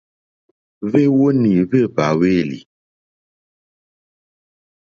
Hwéwónì 0.89 1.51
hwé 1.67 1.79
hwàlêlì. 1.93 2.59